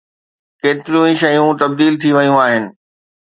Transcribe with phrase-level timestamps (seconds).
[0.61, 2.63] ڪيتريون ئي شيون تبديل ٿي ويون آهن.